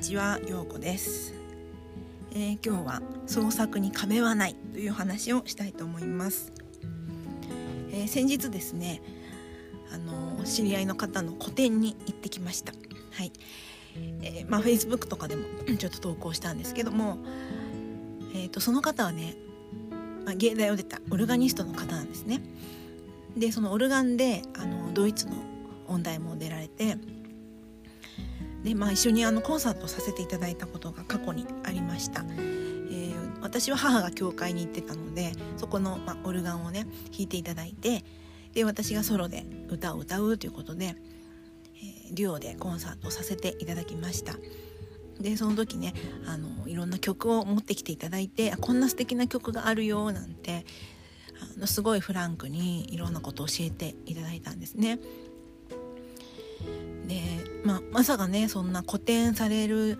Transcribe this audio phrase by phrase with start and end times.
[0.00, 1.34] にちは、ようこです、
[2.32, 6.54] えー、今日は創作に壁はないという話をしたいと思います、
[7.92, 9.02] えー、先日ですね
[9.92, 12.72] あの知り合いの方の個展に行ってきました。
[13.12, 13.32] はい、
[14.22, 15.44] えー、まあ Facebook とかでも
[15.76, 17.18] ちょっと投稿したんですけども
[18.32, 19.34] えーと、その方はね、
[20.24, 22.40] まあ、芸大を出たオルガニストの方なんですね。
[23.36, 25.34] でそのオルガンであのドイツの
[25.88, 26.96] 音大も出られて
[28.64, 38.04] で、まあ、一緒にあのコンサートさせていただいたことが過去にありました、えー、私は母が教会に行ってたのでそこの、まあ、オルガンをね弾いていただいて
[38.54, 40.96] で私がソロで歌を歌うということで、
[41.76, 44.34] えー、デュオでコンサートをさせていただきました
[45.20, 45.94] でその時ね
[46.26, 50.64] あのいろんな曲を持ってきていただいてこんな素敵な曲があるよなんて
[51.56, 54.98] あのすごいフランクにいろんなことを教えていただいたんですね。
[57.06, 57.20] で、
[57.64, 59.98] まあ、まさかねそんな古典される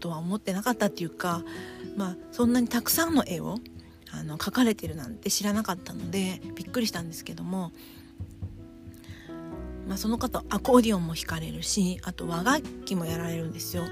[0.00, 1.42] とは思ってなかったっていうか、
[1.96, 3.58] まあ、そんなにたくさんの絵を
[4.12, 7.72] あの描かれてるなんて知らなかったのでびっくりしたんですけども、
[9.88, 13.84] まあ、その方アコーディオンも弾かれるしあと和楽器もやられるんですよ。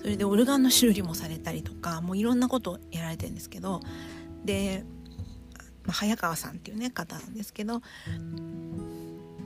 [0.00, 3.80] それでオルガンの修理もされたりとかもういろんなことをやられてるんですけど
[4.46, 4.82] で、
[5.84, 7.82] まあ、早川さんっていうね方なんですけど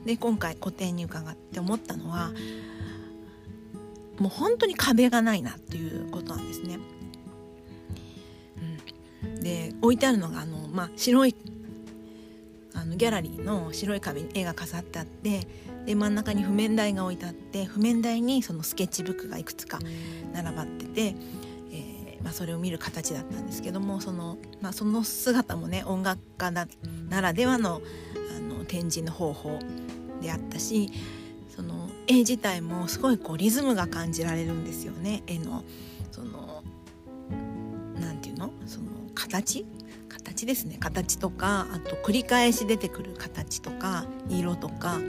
[0.05, 2.31] で今回個展に伺って思ったのは
[4.19, 6.79] もう本当に壁がないなっていうことなんですね。
[9.25, 11.35] うん、で置いてあるのがあの、まあ、白い
[12.73, 15.47] あのギャラリーの白い壁に絵が飾ってあって
[15.85, 19.79] で真ん中に譜面台が置いてあって譜面台にそのスケッチブックがいくつか
[20.33, 21.15] 並ばってて、
[21.71, 26.67] え、まあ、それを見る形だったんですけどもその,、まあ、その姿もね音楽家な
[27.09, 27.81] らではの
[28.35, 29.59] あの展示の方法
[30.21, 30.91] であったし
[31.55, 35.23] その絵自体もすごいこうリズムが感じられるんですよね。
[35.27, 35.63] 絵の
[36.11, 36.63] その
[37.99, 38.51] 何て言うの？
[38.65, 39.65] その形？
[40.09, 40.77] 形ですね。
[40.79, 44.99] 形とかあと繰り返し出てくる形とか色とか。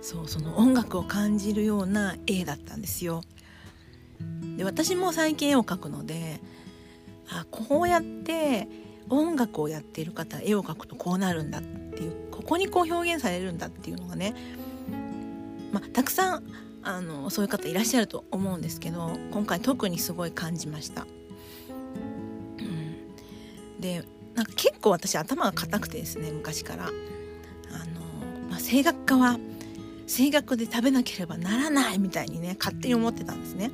[0.00, 3.20] そうその音楽を感じるような絵だったんですよ。
[4.56, 6.40] で私も最近絵を描くので
[7.28, 8.68] あこうやって
[9.10, 11.60] 音楽をやっている方絵を描くとこうなるんだ
[11.98, 14.34] ていうここにこう表現されるんだっていうのがね、
[15.72, 16.44] まあ、たくさん
[16.84, 21.06] あのそういう方いらっしゃると思うんですけど今回特にすごい感じました。
[22.60, 24.04] うん、で
[24.34, 26.84] なんか結構私頭が硬くてですね昔から。
[26.84, 28.00] あの
[28.48, 29.38] まあ、声楽家は
[30.06, 33.72] 声楽で食べなければならないみたいにね勝手に思ってたんですね。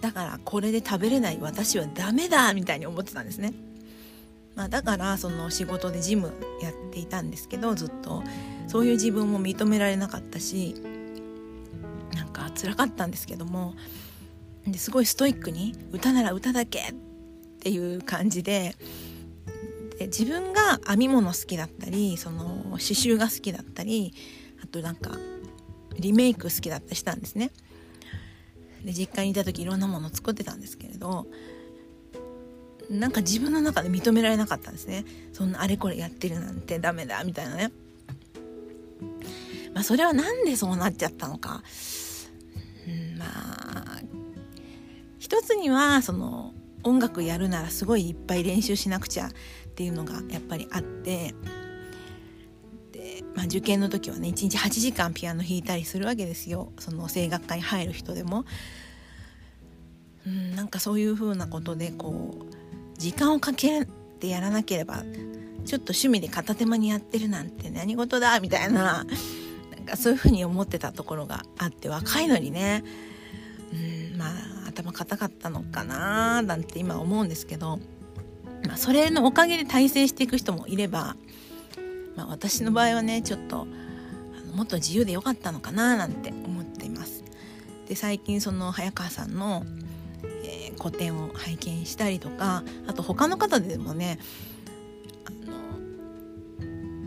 [0.00, 3.54] だからこれで食べれない私はダメだみたいに思ってたんですね。
[4.54, 6.32] まあ、だからその仕事でジム
[6.62, 8.22] やっていたんですけどずっと
[8.68, 10.74] そういう自分も認められなかったし
[12.14, 13.74] なんか辛かったんですけども
[14.66, 16.94] ですごいストイックに歌なら歌だけっ
[17.60, 18.76] ていう感じで
[19.98, 24.12] で自分が編み物好きだったりその刺繍が好きだったり
[24.62, 25.12] あとなんか
[25.98, 27.52] リメイク好きだったりしたんですね。
[28.84, 31.26] で実家にいた時いろんなもの作ってたんですけれど
[32.90, 35.04] なんか自分の中で認められなかったんですね。
[35.32, 37.72] そんなあれこれやってるなんてダメだみたいなね。
[39.72, 41.62] まあそれは何でそうなっちゃったのか、
[42.86, 44.00] うん、まあ
[45.18, 49.30] 一つにはその音楽やるならすごいいっぱい練習しなくちゃっ
[49.74, 51.34] ていうのがやっぱりあって。
[52.92, 56.72] で、まあ、受験の時はね1日8時間ピアノ弾いたりするわけですよ。
[56.78, 58.44] その声楽科に入る人でも。
[60.26, 62.53] うん、なんかそういうふうなことでこう
[62.98, 63.86] 時間をかけ
[64.20, 65.02] てやらなければ
[65.64, 69.04] ちょっと趣味で片手間にやってるなんて何事だみたいな
[69.74, 72.84] なんかそういうふうに思ってたところがあって若いのにね
[73.72, 77.78] うんまあ頭固かったのかななんて今思うんですけど、
[78.66, 81.16] まあ、それのおかげで大成していく人もいれば、
[82.16, 83.66] まあ、私の場合はねちょっと
[84.36, 87.24] あのもっと自由でよかったのかななんて思っています。
[87.88, 89.64] で最近その早川さんの
[90.74, 94.18] 個展を拝見したりとかあと他の方でもね
[95.24, 95.30] あ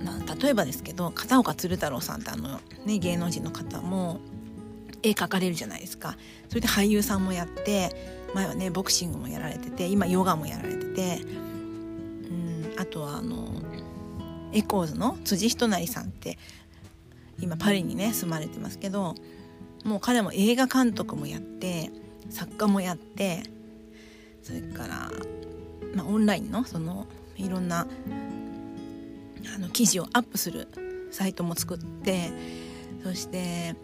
[0.03, 4.19] の、ま、例えばですけど片岡鶴太郎さんってあの、ね、芸能人の方も
[5.03, 6.17] 絵描かれるじゃないですか。
[6.49, 13.49] それで俳優さんもやって前はねボクシングもやられてて今ヨガもやられててうんあとはあの
[14.53, 16.37] エコーズの辻仁成さんって
[17.39, 19.15] 今パリにね住まれてますけど
[19.83, 21.91] もう彼も映画監督もやって
[22.29, 23.43] 作家もやって
[24.47, 25.11] それから、
[25.93, 27.05] まあ、オンラインのその
[27.35, 27.85] いろんな
[29.53, 30.69] あの記事をアップする
[31.11, 32.29] サイトも作って
[33.03, 33.75] そして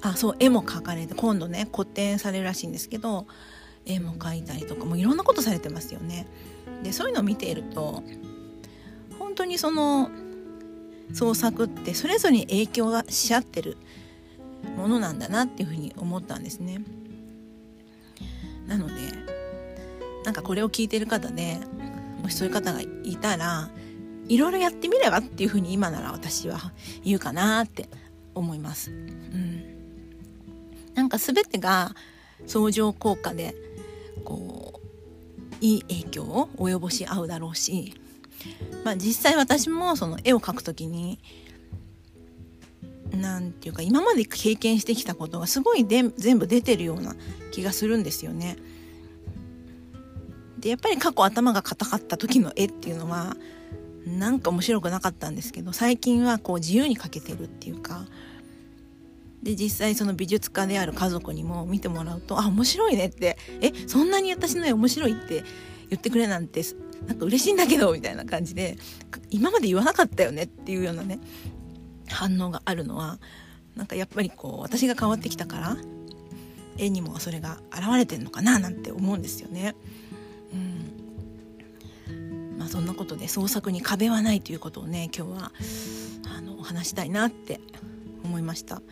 [0.00, 3.26] あそう絵も描かれて今度ね個展されるらしいんですけど
[3.84, 6.28] 絵も描いたりとかもういろんなことされてますよね。
[6.84, 8.04] でそういうのを見ていると
[9.18, 10.08] 本当にその
[11.14, 13.76] 創作ってそれぞれに影響がし合ってる
[14.76, 16.80] ものなんだなっていうふうに思ったんですね。
[18.68, 18.94] なので
[20.24, 21.58] なんかこれを聞いてる方で
[22.22, 23.70] もしそういう方がいたら
[24.28, 26.72] いろいろやってみればっていうふうに今なら私は
[27.04, 27.88] 言うかなって
[28.34, 28.90] 思います。
[28.90, 29.62] うん、
[30.94, 31.94] なんか全てが
[32.46, 33.54] 相乗効果で
[34.24, 37.94] こういい影響を及ぼし合うだろうし、
[38.84, 41.18] まあ、実際私もその絵を描く時に
[43.12, 47.14] 何て言うか今まで経験してきたことがすごいで全部出てるような
[47.52, 48.56] 気がするんですよね。
[50.64, 53.36] でやっぱり過去頭が硬かった時の絵っていうのは
[54.06, 58.06] なんか面白くなかったんですけど最近はこう自由に描けてるっていうか
[59.42, 65.44] で実際その美術家である家族にも見てもらうと「あ面白いね」って「えそんなに私の絵面白い?」って
[65.90, 66.64] 言ってくれなんて
[67.06, 68.78] なんか嬉しいんだけどみたいな感じで
[69.28, 71.18] 今まで言わなかったよねっていうようなね
[72.08, 73.18] 反応があるのは
[73.76, 75.76] なんかやっぱりこう私が変わってきたから
[76.78, 79.74] 絵にもそれが現れてんのかななんて思うんですよね。
[82.74, 85.52] そんなことで創作に壁はないということをね今日は
[86.36, 87.60] あの話したいなって
[88.24, 88.82] 思いました。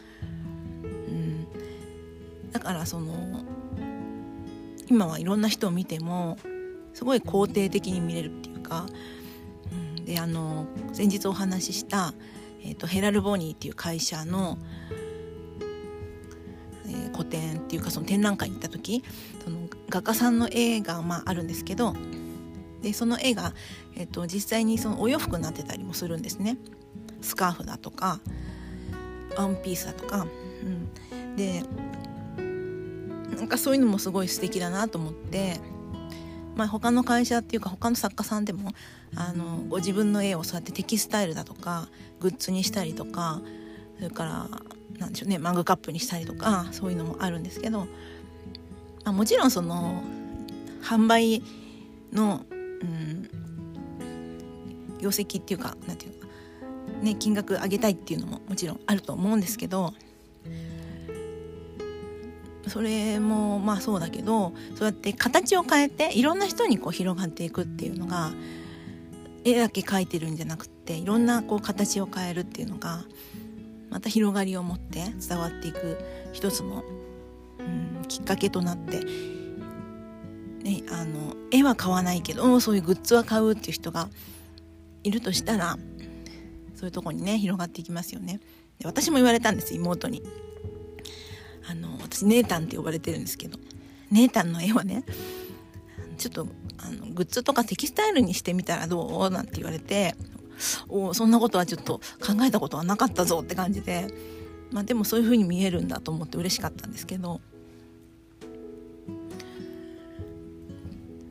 [2.52, 3.42] だからその
[4.88, 6.38] 今はいろんな人を見ても
[6.94, 8.86] すごい肯定的に見れるっていうか、
[9.72, 12.14] うん、であの先日お話しした、
[12.62, 14.58] えーと、ヘラルボニーっていう会社の、
[16.86, 19.02] えー、個展っていうかその展覧会に行った時
[19.42, 21.94] その画家さんの絵が、まあ、あるんですけど
[22.82, 23.54] でその絵が、
[23.96, 26.58] えーと、実際にそのお洋服になってたりもするんですね。
[27.20, 28.20] スカーフだとか
[29.36, 30.26] ワンピースだとか、
[30.62, 31.62] うん、で
[33.36, 35.58] なんかそういうのもすごい素敵だなと思って、
[36.54, 38.72] まあ、他の会社っていうか他の作家さんでも
[39.16, 41.88] あのご自分の絵をそうやってテキスタイルだとか
[42.20, 43.40] グッズにしたりとか
[43.96, 44.48] それから
[44.98, 47.86] なんでしょうねマグカップにしたりとかそういうのもあるんですけど、ま
[49.06, 50.02] あ、もちろんその
[50.82, 51.42] 販売
[52.12, 52.44] の、
[52.82, 53.28] うん、
[54.98, 56.26] 業績っていうかなんていうか、
[57.02, 59.92] ね、金額上げたいっていうのももちろんあると思うんですけど
[62.68, 68.32] それもまあそうだけどそうやって形を変えていろんな人にこう広がっていくっていうのが
[69.44, 73.04] 絵だけ描いてるんじゃなくていろんなこう形を変えるっていうのが
[73.90, 75.98] また広がりを持って伝わっていく
[76.32, 76.82] 一つの、
[77.58, 79.00] うん、きっかけとなって、
[80.92, 84.08] あの絵は買わないけどそういうグッズは買うっていう人が
[85.02, 85.78] いるとしたら
[86.74, 88.40] そういうとこにね広がっていきますよね。
[88.78, 90.22] で私も言われたんです妹に。
[91.68, 93.56] あの私ネータンって呼ばれてるんですけど
[94.10, 95.04] ネータンの絵はね
[96.18, 99.30] ちょっとあのグッズとかテキスタイルにしてみたらどう？
[99.30, 100.16] なんて言われて
[100.88, 104.08] おそんなことはちょっと考えたことはなかったぞって感じで、
[104.72, 107.40] まあ、でもそういう風に見えるんだと思って嬉しかったんですけど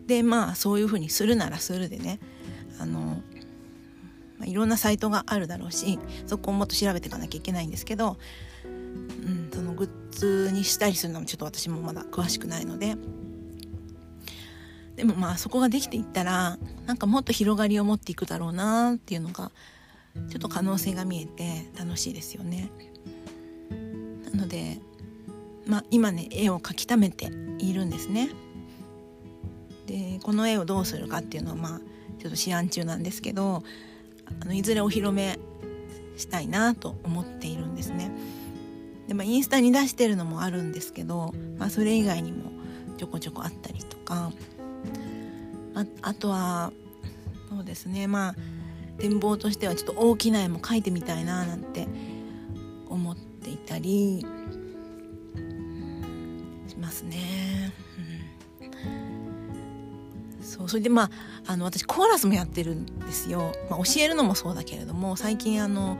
[0.08, 2.20] でまあそういう風にするならするでね
[2.80, 3.22] あの、
[4.38, 8.18] まあ、いろんなサイトがあるだろうしそこをもっと調べていかなきゃいけないんですけど
[8.94, 12.96] うん、そのグッズにしたりするのもちょっと私もまだ詳しくないので
[14.96, 19.52] でもまあそこができていったらなんかもっと広がりを持っていくだろうなっていうのが
[20.30, 22.70] ちょっと可能性が見えて楽しいですよね。
[24.34, 24.80] なので
[25.66, 28.30] まあ今ね絵を描き溜めているんですね。
[29.92, 31.80] でこの絵をどうするかっていうのはまあ
[32.18, 33.62] ちょっと思案中なんですけど
[34.42, 35.38] あのいずれお披露目
[36.16, 38.12] したいなと思っているんですね。
[39.08, 42.52] で、まあ、インスタに出してるのもあるんですけど、まあ、それ以外にも
[42.98, 44.32] ちょこちょこあったりとか
[45.74, 46.72] ああとは
[47.50, 48.36] そうですねまあ
[49.00, 51.88] 展望としてはちょっと大きな絵も描いてみたいななんて
[52.88, 54.26] 思っていたり
[56.68, 57.81] しますね。
[60.62, 61.10] そうそれでまあ
[61.48, 65.98] あの私コーラスもやってるんですよ、まあ、教えるのもそうだけれども最近あの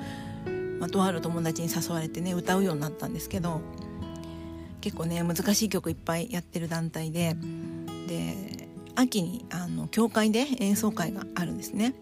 [0.80, 3.62] まあ、とある友達に誘われてね歌うようになったんですけど
[4.82, 7.36] 結構ね難しい曲いっぱいやってる団体で
[8.08, 11.94] で秋にあの教会で演奏会があるんですね。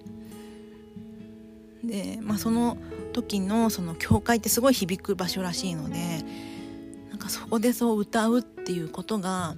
[1.83, 2.77] で、まあ、その
[3.11, 5.97] 時のその教会ってすごい響く場所らしいので
[7.09, 9.55] なんかそこでそう歌うっていうことが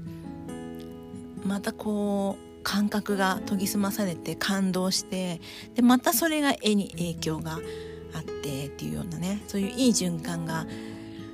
[1.46, 5.42] またこう感覚が研ぎ澄まされて感動して
[5.76, 7.60] でまたそれが絵に影響が
[8.14, 10.66] あってっていうようなねそういういい循環が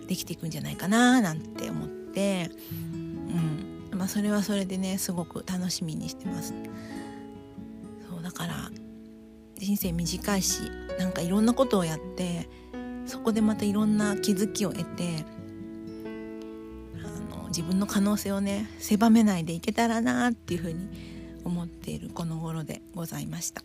[0.08, 6.54] できていくんじゃないかななんて思って、うんまあ、それはそれでねすごく楽しみにしてます。
[8.10, 8.72] そうだから
[9.58, 10.62] 人生短いし
[11.00, 12.48] なんかいろんなことをやって
[13.06, 15.26] そこでまたいろんな気づきを得て
[16.96, 21.17] あの自分の可能性をね狭めないでいけたらなっていうふうに
[21.48, 23.64] 思っているこの頃でございました。